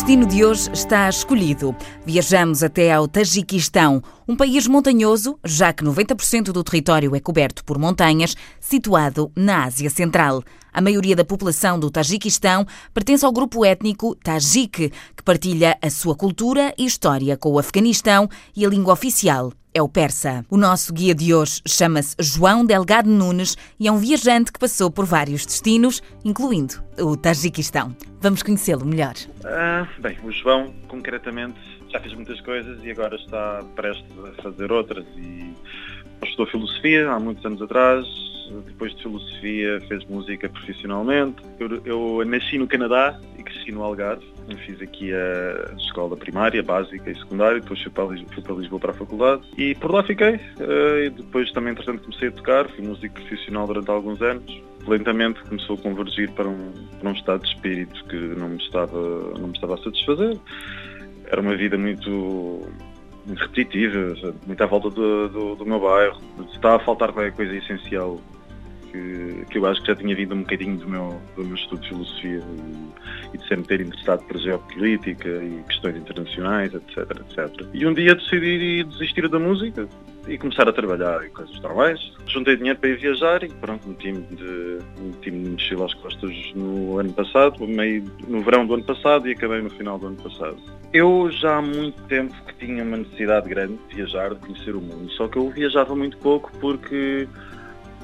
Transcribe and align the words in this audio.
destino 0.00 0.24
de 0.24 0.42
hoje 0.42 0.70
está 0.72 1.10
escolhido. 1.10 1.76
Viajamos 2.06 2.62
até 2.62 2.90
ao 2.90 3.06
Tajiquistão, 3.06 4.02
um 4.26 4.34
país 4.34 4.66
montanhoso, 4.66 5.38
já 5.44 5.74
que 5.74 5.84
90% 5.84 6.52
do 6.52 6.64
território 6.64 7.14
é 7.14 7.20
coberto 7.20 7.62
por 7.62 7.78
montanhas, 7.78 8.34
situado 8.58 9.30
na 9.36 9.64
Ásia 9.64 9.90
Central. 9.90 10.42
A 10.72 10.80
maioria 10.80 11.16
da 11.16 11.24
população 11.24 11.78
do 11.78 11.90
Tajiquistão 11.90 12.66
pertence 12.94 13.24
ao 13.24 13.32
grupo 13.32 13.64
étnico 13.64 14.14
Tajik, 14.14 14.90
que 15.16 15.22
partilha 15.24 15.76
a 15.82 15.90
sua 15.90 16.14
cultura 16.14 16.72
e 16.78 16.84
história 16.84 17.36
com 17.36 17.50
o 17.50 17.58
Afeganistão 17.58 18.28
e 18.56 18.64
a 18.64 18.68
língua 18.68 18.92
oficial 18.92 19.52
é 19.72 19.80
o 19.80 19.88
persa. 19.88 20.44
O 20.50 20.56
nosso 20.56 20.92
guia 20.92 21.14
de 21.14 21.32
hoje 21.32 21.60
chama-se 21.66 22.16
João 22.18 22.64
Delgado 22.64 23.08
Nunes 23.08 23.56
e 23.78 23.86
é 23.86 23.92
um 23.92 23.98
viajante 23.98 24.52
que 24.52 24.58
passou 24.58 24.90
por 24.90 25.04
vários 25.06 25.46
destinos, 25.46 26.02
incluindo 26.24 26.74
o 26.98 27.16
Tajiquistão. 27.16 27.94
Vamos 28.20 28.42
conhecê-lo 28.42 28.84
melhor. 28.84 29.14
Ah, 29.44 29.86
bem, 29.98 30.18
o 30.24 30.32
João, 30.32 30.74
concretamente, 30.88 31.58
já 31.88 32.00
fez 32.00 32.14
muitas 32.14 32.40
coisas 32.40 32.82
e 32.84 32.90
agora 32.90 33.16
está 33.16 33.62
prestes 33.76 34.12
a 34.24 34.42
fazer 34.42 34.72
outras. 34.72 35.04
E 35.16 35.54
estudou 36.24 36.46
filosofia 36.46 37.10
há 37.10 37.18
muitos 37.18 37.44
anos 37.44 37.62
atrás, 37.62 38.04
depois 38.66 38.94
de 38.94 39.02
filosofia 39.02 39.80
fez 39.88 40.04
música 40.06 40.48
profissionalmente. 40.48 41.42
Eu, 41.58 41.80
eu 41.84 42.24
nasci 42.24 42.58
no 42.58 42.66
Canadá 42.66 43.18
e 43.38 43.42
cresci 43.42 43.72
no 43.72 43.82
Algarve. 43.82 44.24
Fiz 44.66 44.82
aqui 44.82 45.12
a 45.12 45.74
escola 45.76 46.16
primária, 46.16 46.60
básica 46.60 47.08
e 47.08 47.14
secundária, 47.16 47.60
depois 47.60 47.80
fui 47.80 47.90
para, 47.92 48.06
fui 48.06 48.42
para 48.42 48.54
Lisboa 48.56 48.80
para 48.80 48.90
a 48.90 48.94
faculdade 48.94 49.42
e 49.56 49.76
por 49.76 49.92
lá 49.92 50.02
fiquei. 50.02 50.40
Eh, 50.58 51.04
e 51.06 51.10
depois 51.10 51.52
também, 51.52 51.70
entretanto, 51.72 52.02
comecei 52.02 52.28
a 52.28 52.32
tocar, 52.32 52.68
fui 52.70 52.84
músico 52.84 53.14
profissional 53.14 53.66
durante 53.66 53.90
alguns 53.90 54.20
anos. 54.20 54.62
Lentamente 54.88 55.40
começou 55.44 55.76
a 55.76 55.78
convergir 55.78 56.32
para 56.32 56.48
um, 56.48 56.72
para 56.98 57.10
um 57.10 57.12
estado 57.12 57.42
de 57.42 57.48
espírito 57.48 58.04
que 58.06 58.16
não 58.16 58.48
me 58.48 58.56
estava, 58.56 58.98
não 59.38 59.48
me 59.48 59.54
estava 59.54 59.74
a 59.74 59.78
satisfazer. 59.78 60.36
Era 61.26 61.40
uma 61.40 61.56
vida 61.56 61.78
muito 61.78 62.66
muito 63.26 63.40
repetitiva, 63.40 64.34
muito 64.46 64.62
à 64.62 64.66
volta 64.66 64.90
do, 64.90 65.28
do, 65.28 65.54
do 65.54 65.66
meu 65.66 65.78
bairro. 65.78 66.20
Estava 66.52 66.76
a 66.76 66.78
faltar 66.80 67.12
qualquer 67.12 67.32
coisa 67.32 67.54
essencial 67.54 68.18
que, 68.90 69.44
que 69.50 69.58
eu 69.58 69.66
acho 69.66 69.80
que 69.80 69.88
já 69.88 69.96
tinha 69.96 70.14
vindo 70.14 70.34
um 70.34 70.40
bocadinho 70.40 70.76
do 70.76 70.88
meu, 70.88 71.20
do 71.36 71.44
meu 71.44 71.54
estudo 71.54 71.80
de 71.82 71.88
filosofia 71.88 72.40
e, 72.40 73.34
e 73.34 73.38
de 73.38 73.48
sempre 73.48 73.64
ter 73.64 73.80
interessado 73.80 74.24
por 74.24 74.38
geopolítica 74.38 75.28
e 75.28 75.62
questões 75.68 75.96
internacionais, 75.96 76.74
etc, 76.74 76.98
etc. 76.98 77.66
E 77.72 77.86
um 77.86 77.94
dia 77.94 78.14
decidi 78.14 78.84
desistir 78.84 79.28
da 79.28 79.38
música 79.38 79.88
e 80.28 80.36
começar 80.38 80.68
a 80.68 80.72
trabalhar 80.72 81.24
em 81.24 81.30
coisas 81.30 81.58
normais. 81.60 81.98
Juntei 82.26 82.56
dinheiro 82.56 82.78
para 82.78 82.90
ir 82.90 82.98
viajar 82.98 83.42
e 83.42 83.48
pronto, 83.48 83.88
meti-me 83.88 84.22
de, 84.22 84.78
meti 85.00 85.30
de 85.30 85.50
mochila 85.50 85.86
às 85.86 85.94
costas 85.94 86.32
no 86.54 86.98
ano 86.98 87.12
passado, 87.12 87.66
meio 87.66 88.04
no 88.28 88.40
verão 88.42 88.66
do 88.66 88.74
ano 88.74 88.84
passado 88.84 89.28
e 89.28 89.32
acabei 89.32 89.62
no 89.62 89.70
final 89.70 89.98
do 89.98 90.08
ano 90.08 90.16
passado. 90.16 90.56
Eu 90.92 91.30
já 91.30 91.58
há 91.58 91.62
muito 91.62 92.02
tempo 92.04 92.34
que 92.46 92.66
tinha 92.66 92.82
uma 92.82 92.98
necessidade 92.98 93.48
grande 93.48 93.78
de 93.88 93.96
viajar, 93.96 94.30
de 94.30 94.40
conhecer 94.40 94.74
o 94.74 94.80
mundo, 94.80 95.10
só 95.12 95.28
que 95.28 95.38
eu 95.38 95.48
viajava 95.50 95.94
muito 95.94 96.16
pouco 96.18 96.50
porque 96.60 97.28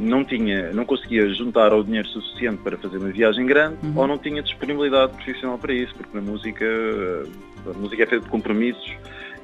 não 0.00 0.24
tinha, 0.24 0.72
não 0.72 0.84
conseguia 0.84 1.28
juntar 1.34 1.72
o 1.72 1.84
dinheiro 1.84 2.08
suficiente 2.08 2.58
para 2.62 2.76
fazer 2.76 2.98
uma 2.98 3.10
viagem 3.10 3.46
grande 3.46 3.76
uhum. 3.82 3.92
ou 3.96 4.06
não 4.06 4.18
tinha 4.18 4.42
disponibilidade 4.42 5.12
profissional 5.12 5.58
para 5.58 5.72
isso, 5.72 5.94
porque 5.94 6.16
na 6.16 6.22
música, 6.22 6.66
a 7.66 7.78
música 7.78 8.02
é 8.02 8.06
feita 8.06 8.24
de 8.24 8.30
compromissos 8.30 8.90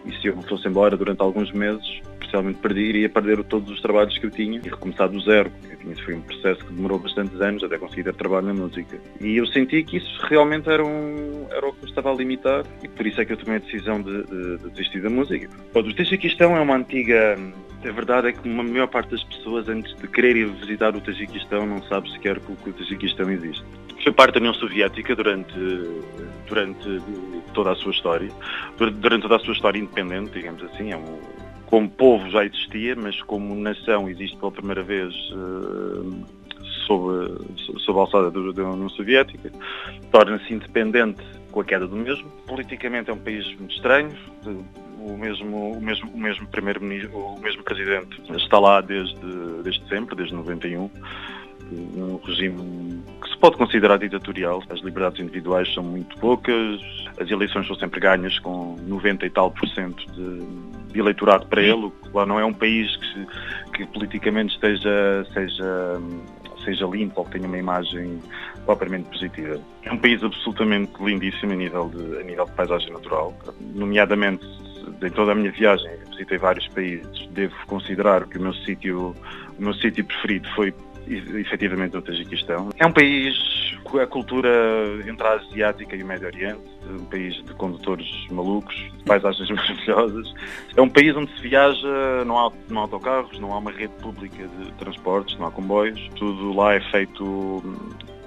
e 0.07 0.13
se 0.21 0.29
eu 0.29 0.41
fosse 0.43 0.69
embora 0.69 0.97
durante 0.97 1.21
alguns 1.21 1.53
meses, 1.53 2.01
especialmente 2.27 2.59
perdi, 2.59 2.81
iria 2.81 3.09
perder 3.09 3.43
todos 3.45 3.71
os 3.71 3.81
trabalhos 3.81 4.17
que 4.19 4.27
eu 4.27 4.31
tinha 4.31 4.61
e 4.63 4.69
recomeçar 4.69 5.09
do 5.09 5.21
zero, 5.21 5.51
porque 5.51 5.89
isso 5.89 6.05
foi 6.05 6.15
um 6.15 6.21
processo 6.21 6.65
que 6.65 6.73
demorou 6.73 6.99
bastantes 6.99 7.41
anos 7.41 7.63
até 7.65 7.79
conseguir 7.79 8.05
ter 8.05 8.15
trabalho 8.15 8.47
na 8.47 8.55
música. 8.55 8.99
E 9.21 9.37
eu 9.37 9.47
senti 9.47 9.83
que 9.83 9.97
isso 9.97 10.27
realmente 10.27 10.69
era, 10.69 10.85
um, 10.85 11.47
era 11.51 11.67
o 11.67 11.73
que 11.73 11.85
me 11.85 11.89
estava 11.89 12.13
a 12.13 12.15
limitar 12.15 12.65
e 12.83 12.89
por 12.89 13.07
isso 13.07 13.21
é 13.21 13.25
que 13.25 13.33
eu 13.33 13.37
tomei 13.37 13.57
a 13.57 13.61
decisão 13.61 14.03
de, 14.03 14.25
de, 14.25 14.59
de 14.59 14.71
desistir 14.71 15.01
da 15.01 15.11
música. 15.11 15.49
O 15.75 15.95
Tajiquistão 15.95 16.57
é 16.57 16.61
uma 16.61 16.77
antiga... 16.77 17.39
A 17.85 17.93
verdade 17.93 18.29
é 18.29 18.33
que 18.33 18.49
a 18.49 18.63
maior 18.63 18.89
parte 18.89 19.11
das 19.13 19.23
pessoas, 19.23 19.69
antes 19.69 19.95
de 19.95 20.09
querer 20.09 20.47
visitar 20.47 20.97
o 20.97 21.01
Tajiquistão, 21.01 21.67
não 21.67 21.81
sabe 21.85 22.11
sequer 22.11 22.41
que 22.41 22.51
o 22.51 22.73
Tajiquistão 22.73 23.31
existe. 23.31 23.65
Foi 24.03 24.13
parte 24.13 24.35
da 24.35 24.41
União 24.41 24.55
Soviética 24.55 25.15
durante, 25.15 25.55
durante 26.49 27.01
toda 27.55 27.73
a 27.73 27.75
sua 27.77 27.93
história, 27.93 28.29
durante 28.77 29.23
toda 29.23 29.37
a 29.37 29.39
sua 29.39 29.53
história 29.53 29.79
independente, 29.79 30.33
digamos 30.33 30.63
assim. 30.65 30.91
É 30.91 30.97
um, 30.97 31.21
como 31.67 31.89
povo 31.89 32.31
já 32.31 32.45
existia, 32.45 32.95
mas 32.97 33.21
como 33.23 33.55
nação 33.55 34.09
existe 34.09 34.37
pela 34.37 34.53
primeira 34.53 34.83
vez 34.83 35.15
uh, 35.33 36.25
sob, 36.87 37.39
sob 37.85 37.99
a 37.99 38.03
alçada 38.03 38.31
da 38.31 38.41
União 38.41 38.89
Soviética, 38.89 39.53
torna-se 40.11 40.53
independente 40.53 41.23
com 41.51 41.61
a 41.61 41.65
queda 41.65 41.87
do 41.87 41.97
mesmo. 41.97 42.31
Politicamente 42.47 43.11
é 43.11 43.13
um 43.13 43.19
país 43.19 43.47
muito 43.57 43.75
estranho, 43.75 44.11
o 44.99 45.17
mesmo, 45.17 45.73
o 45.73 45.81
mesmo, 45.81 46.11
o 46.11 46.19
mesmo 46.19 46.47
primeiro-ministro, 46.49 47.17
o 47.17 47.41
mesmo 47.41 47.63
presidente 47.63 48.21
está 48.37 48.59
lá 48.59 48.81
desde, 48.81 49.15
desde 49.63 49.89
sempre, 49.89 50.17
desde 50.17 50.35
91 50.35 50.91
um 51.73 52.21
regime 52.25 53.03
que 53.21 53.29
se 53.29 53.37
pode 53.39 53.57
considerar 53.57 53.99
ditatorial. 53.99 54.63
As 54.71 54.81
liberdades 54.81 55.21
individuais 55.21 55.73
são 55.75 55.83
muito 55.83 56.17
poucas, 56.19 56.81
as 57.21 57.31
eleições 57.31 57.67
são 57.67 57.77
sempre 57.77 58.01
ganhas 58.01 58.39
com 58.39 58.77
90 58.87 59.27
e 59.27 59.31
tal 59.31 59.51
por 59.51 59.69
cento 59.69 60.05
de, 60.13 60.76
de 60.97 61.01
eleitorado 61.01 61.47
para 61.47 61.63
ele. 61.63 61.93
Lá 62.13 62.25
não 62.27 62.41
é 62.41 62.45
um 62.45 62.53
país 62.53 62.97
que, 62.97 63.27
que 63.73 63.87
politicamente 63.87 64.55
esteja, 64.55 65.27
seja, 65.33 66.01
seja 66.65 66.87
limpo 66.87 67.21
ou 67.21 67.25
que 67.27 67.33
tenha 67.33 67.47
uma 67.47 67.59
imagem 67.59 68.21
propriamente 68.65 69.09
positiva. 69.11 69.61
É 69.83 69.93
um 69.93 69.99
país 69.99 70.23
absolutamente 70.25 70.93
lindíssimo 71.01 71.53
a 71.53 71.57
nível 71.57 71.89
de, 71.89 72.19
a 72.19 72.23
nível 72.23 72.47
de 72.47 72.53
paisagem 72.53 72.93
natural, 72.93 73.37
nomeadamente 73.75 74.45
em 75.03 75.11
toda 75.11 75.33
a 75.33 75.35
minha 75.35 75.51
viagem 75.51 75.91
visitei 76.11 76.39
vários 76.39 76.67
países. 76.69 77.29
Devo 77.31 77.55
considerar 77.67 78.27
que 78.27 78.39
o 78.39 78.41
meu 78.41 78.55
sítio, 78.55 79.15
o 79.59 79.63
meu 79.63 79.75
sítio 79.75 80.05
preferido 80.05 80.49
foi 80.55 80.75
efetivamente 81.07 81.97
o 81.97 82.03
Tajiquistão. 82.03 82.71
É 82.79 82.87
um 82.87 82.93
país 82.93 83.35
a 83.95 84.07
cultura 84.07 84.49
entre 85.07 85.27
a 85.27 85.35
asiática 85.35 85.97
e 85.97 86.03
o 86.03 86.07
Médio 86.07 86.27
Oriente, 86.27 86.61
um 86.89 87.05
país 87.05 87.35
de 87.45 87.55
condutores 87.55 88.09
malucos, 88.31 88.75
de 88.75 89.05
paisagens 89.05 89.49
maravilhosas. 89.51 90.35
É 90.77 90.83
um 90.83 90.89
país 90.89 91.17
onde 91.17 91.33
se 91.35 91.43
viaja, 91.43 92.25
não 92.25 92.39
há, 92.39 92.53
não 92.69 92.81
há 92.81 92.83
autocarros, 92.83 93.39
não 93.39 93.53
há 93.53 93.59
uma 93.59 93.71
rede 93.71 93.93
pública 94.01 94.47
de 94.47 94.73
transportes, 94.73 95.39
não 95.39 95.47
há 95.47 95.51
comboios. 95.51 96.01
Tudo 96.17 96.53
lá 96.53 96.75
é 96.75 96.81
feito, 96.91 97.25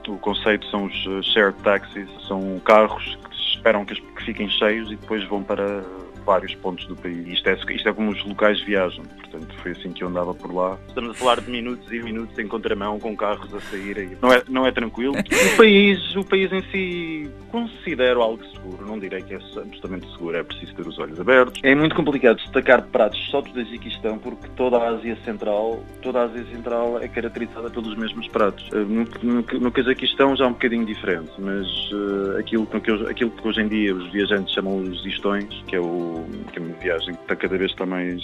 o 0.08 0.18
conceito 0.18 0.66
são 0.68 0.86
os 0.86 1.26
shared 1.26 1.58
taxis, 1.62 2.10
são 2.28 2.60
carros 2.60 3.18
que 3.30 3.36
esperam 3.36 3.86
que 3.86 4.02
fiquem 4.24 4.50
cheios 4.50 4.92
e 4.92 4.96
depois 4.96 5.24
vão 5.26 5.44
para 5.44 5.84
vários 6.26 6.54
pontos 6.56 6.86
do 6.86 6.96
país. 6.96 7.28
Isto 7.28 7.50
é, 7.50 7.54
isto 7.54 7.90
é 7.90 7.94
como 7.94 8.12
os 8.12 8.24
locais 8.26 8.62
viajam, 8.62 9.04
portanto 9.04 9.54
foi 9.62 9.72
assim 9.72 9.92
que 9.92 10.04
eu 10.04 10.08
andava 10.08 10.34
por 10.34 10.54
lá. 10.54 10.78
Estamos 10.88 11.12
a 11.12 11.14
falar 11.14 11.42
de 11.42 11.50
minutos 11.50 11.92
e 11.92 12.02
minutos 12.02 12.38
em 12.38 12.48
contramão, 12.48 13.00
com 13.00 13.16
carros 13.16 13.54
a 13.54 13.60
saírem. 13.62 14.18
Não 14.22 14.32
é, 14.32 14.44
não 14.48 14.66
é 14.66 14.72
tranquilo. 14.72 15.16
O 15.40 15.58
país, 15.58 16.16
o 16.16 16.24
país 16.24 16.52
em 16.52 16.62
si 16.72 17.30
considero 17.52 18.22
algo 18.22 18.44
seguro, 18.46 18.86
não 18.86 19.00
direi 19.00 19.22
que 19.22 19.34
é 19.34 19.38
absolutamente 19.38 20.10
seguro, 20.12 20.38
é 20.38 20.44
preciso 20.44 20.74
ter 20.76 20.88
os 20.88 20.98
olhos 21.00 21.20
abertos. 21.20 21.60
É 21.64 21.74
muito 21.76 21.96
complicado 21.96 22.38
destacar 22.38 22.84
pratos 22.84 23.20
só 23.30 23.42
do 23.42 23.52
Tajiquistão 23.52 24.18
porque 24.18 24.48
toda 24.56 24.78
a 24.78 24.90
Ásia 24.90 25.18
Central, 25.26 25.84
toda 26.02 26.20
a 26.20 26.24
Ásia 26.24 26.46
Central 26.46 27.00
é 27.00 27.08
caracterizada 27.08 27.70
pelos 27.70 27.96
mesmos 27.96 28.28
pratos. 28.28 28.68
Eh, 28.74 28.78
no, 28.78 29.08
no, 29.24 29.60
no 29.60 29.72
Cazaquistão 29.72 30.36
já 30.36 30.46
é 30.46 30.48
um 30.48 30.54
bocadinho 30.54 30.86
diferente, 30.86 31.32
mas 31.38 31.68
uh, 31.92 32.38
aquilo, 32.40 32.66
que, 32.66 32.92
aquilo 33.10 33.32
que 33.32 33.48
hoje 33.48 33.62
em 33.62 33.68
dia 33.68 33.96
os 33.96 34.12
viajantes 34.12 34.54
chamam 34.54 34.78
os 34.78 35.06
istões, 35.06 35.64
que 35.68 35.76
é 35.76 35.80
o 35.80 36.09
que 36.52 36.60
a 36.60 36.62
minha 36.62 36.76
viagem 36.78 37.14
está 37.14 37.36
cada 37.36 37.58
vez 37.58 37.72
está 37.72 37.86
mais, 37.86 38.22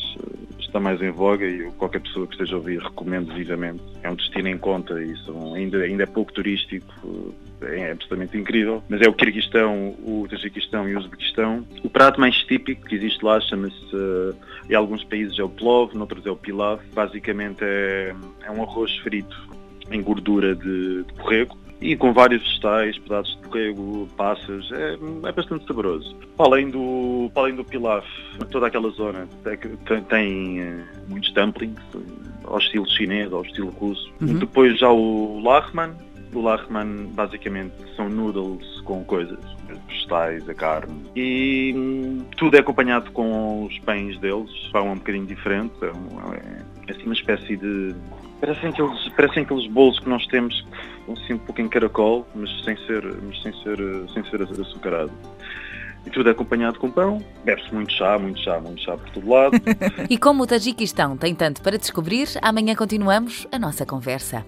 está 0.60 0.80
mais 0.80 1.02
em 1.02 1.12
voga 1.12 1.46
e 1.46 1.72
qualquer 1.74 2.02
pessoa 2.02 2.28
que 2.28 2.34
esteja 2.34 2.56
a 2.56 2.58
ouvir 2.58 2.80
recomendo 2.80 3.34
vivamente. 3.34 3.82
É 4.04 4.10
um 4.10 4.16
destino 4.16 4.48
em 4.50 4.58
conta 4.58 5.02
e 5.02 5.16
são, 5.26 5.54
ainda, 5.54 5.80
ainda 5.80 6.04
é 6.04 6.06
pouco 6.06 6.34
turístico, 6.34 7.34
é 7.62 7.92
absolutamente 7.92 8.38
incrível, 8.38 8.84
mas 8.90 9.02
é 9.02 9.10
o 9.10 9.14
Kirguistão, 9.14 9.96
o 10.04 10.28
Tajiquistão 10.30 10.88
e 10.90 10.96
o 10.96 11.00
Uzbequistão. 11.00 11.66
O 11.84 11.90
prato 11.90 12.20
mais 12.20 12.36
típico 12.44 12.86
que 12.86 12.96
existe 12.96 13.24
lá 13.24 13.40
chama-se, 13.42 13.76
em 14.70 14.76
alguns 14.76 15.04
países 15.04 15.38
é 15.40 15.44
o 15.44 15.50
plov, 15.50 15.96
noutros 15.96 16.26
é 16.26 16.32
o 16.32 16.36
pilav. 16.36 16.82
Basicamente 16.94 17.60
é, 17.62 18.14
é 18.44 18.52
um 18.52 18.62
arroz 18.62 18.96
frito 18.98 19.36
em 19.92 20.02
gordura 20.02 20.56
de, 20.56 21.04
de 21.04 21.14
borrego 21.14 21.65
e 21.82 21.96
com 21.96 22.14
vários 22.14 22.42
vegetais, 22.44 22.98
pedaços 22.98 23.36
de 23.36 23.48
borrego, 23.48 24.08
passas, 24.16 24.72
é, 24.72 24.98
é 25.28 25.32
bastante 25.32 25.66
saboroso. 25.66 26.16
Para 26.38 26.46
além 26.48 26.70
do, 26.70 27.30
para 27.34 27.44
além 27.44 27.56
do 27.56 27.64
pilaf, 27.64 28.06
toda 28.52 28.68
aquela 28.68 28.90
zona 28.92 29.28
tem, 29.44 30.02
tem 30.04 30.62
uh, 30.62 30.84
muitos 31.08 31.32
dumplings, 31.34 31.82
ao 32.46 32.58
estilo 32.58 32.90
chinês, 32.90 33.32
ao 33.32 33.44
estilo 33.44 33.70
russo. 33.70 34.12
Uhum. 34.22 34.40
Depois 34.40 34.80
já 34.80 34.90
o 34.90 35.40
lahman, 35.42 35.92
o 36.34 36.42
lahman 36.42 37.08
basicamente 37.14 37.74
são 37.96 38.10
noodles 38.10 38.82
com 38.82 39.04
coisas, 39.04 39.40
vegetais, 39.88 40.48
a 40.48 40.54
carne. 40.54 40.94
E 41.16 41.74
hum, 41.76 42.26
tudo 42.38 42.56
é 42.56 42.60
acompanhado 42.60 43.12
com 43.12 43.66
os 43.66 43.78
pães 43.80 44.18
deles, 44.20 44.52
pão 44.72 44.88
é 44.88 44.92
um 44.92 44.96
bocadinho 44.96 45.26
diferente, 45.26 45.74
é, 45.82 45.88
é, 45.88 46.62
é 46.88 46.92
assim 46.92 47.04
uma 47.04 47.14
espécie 47.14 47.58
de 47.58 47.96
Parecem 48.40 48.70
aqueles, 48.70 49.10
parecem 49.10 49.44
aqueles 49.44 49.68
bolos 49.72 50.00
que 50.00 50.10
nós 50.10 50.26
temos 50.28 50.66
assim 51.12 51.34
um 51.34 51.38
pouco 51.38 51.62
em 51.62 51.70
caracol, 51.70 52.28
mas 52.36 52.50
sem 52.64 52.76
ser, 52.86 53.04
mas 53.24 53.42
sem 53.42 53.54
ser, 53.64 53.78
sem 54.14 54.24
ser 54.30 54.42
açucarado. 54.42 55.12
e 56.06 56.10
tudo 56.10 56.30
é 56.30 56.32
acompanhado 56.32 56.80
com 56.80 56.92
pão. 56.92 57.24
Bebe-se 57.44 57.74
muito 57.74 57.94
chá, 57.94 58.18
muito 58.20 58.40
chá, 58.40 58.60
muito 58.60 58.82
chá 58.82 58.98
por 58.98 59.10
todo 59.12 59.30
lado. 59.30 59.58
e 60.10 60.18
como 60.18 60.44
o 60.44 60.48
Tajiquistão 60.48 61.18
tem 61.18 61.34
tanto 61.34 61.62
para 61.62 61.78
descobrir, 61.78 62.28
amanhã 62.42 62.76
continuamos 62.76 63.48
a 63.52 63.58
nossa 63.58 63.86
conversa. 63.86 64.44